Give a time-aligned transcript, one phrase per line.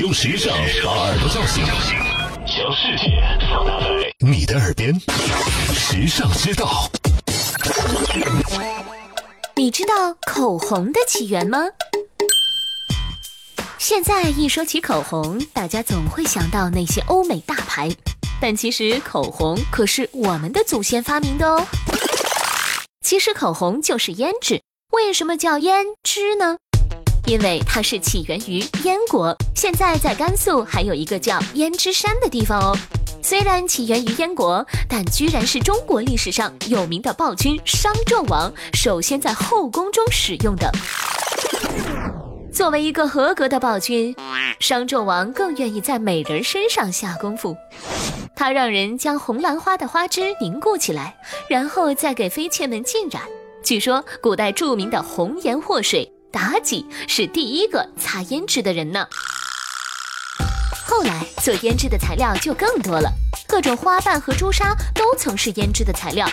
[0.00, 1.64] 用时尚把耳朵叫醒，
[2.46, 4.94] 将世界放大在你的耳边。
[5.74, 6.88] 时尚之道，
[9.56, 11.58] 你知道口红的起源吗？
[13.78, 17.90] 现在一说起口红，大家总会想到那些欧美大牌，
[18.40, 21.66] 但其实口红可是我们的祖先发明的哦。
[23.04, 24.62] 其实口红就是胭脂，
[24.92, 26.56] 为什么叫胭脂呢？
[27.28, 32.74] 因为它是起源于燕国，现在在甘肃还有一个叫胭脂山的地方哦。
[33.22, 40.72] 虽然起源于燕国，但居然是中国历史上有名的暴君商纣王首先在后宫中使用的。
[42.50, 44.16] 作为一个合格的暴君，
[44.58, 47.54] 商纣王更愿意在美人身上下功夫。
[48.34, 51.14] 他让人将红兰花的花枝凝固起来，
[51.46, 53.22] 然后再给妃妾们浸染。
[53.62, 56.10] 据说，古代著名的红颜祸水。
[56.32, 59.06] 妲己是第一个擦胭脂的人呢。
[60.86, 63.10] 后来做胭脂的材料就更多了，
[63.46, 66.28] 各种花瓣和朱砂都曾是胭脂的材料。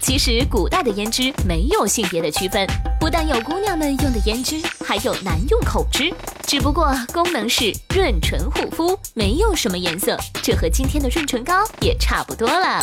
[0.00, 2.66] 其实古代的胭脂没有性别的区分，
[3.00, 6.12] 不但有姑娘们用的胭脂，还有男用口脂，
[6.46, 10.18] 只不过功能是润唇护肤，没有什么颜色。
[10.42, 12.82] 这和今天的润唇膏也差不多了。